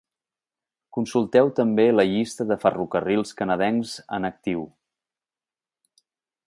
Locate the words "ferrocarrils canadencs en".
2.65-4.29